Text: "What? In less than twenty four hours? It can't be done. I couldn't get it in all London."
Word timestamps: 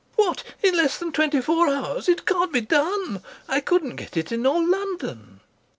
"What? 0.15 0.43
In 0.63 0.75
less 0.75 0.97
than 0.97 1.11
twenty 1.11 1.41
four 1.41 1.69
hours? 1.69 2.09
It 2.09 2.25
can't 2.25 2.51
be 2.51 2.61
done. 2.61 3.21
I 3.47 3.59
couldn't 3.59 3.97
get 3.97 4.17
it 4.17 4.31
in 4.31 4.47
all 4.47 4.67
London." 4.67 5.41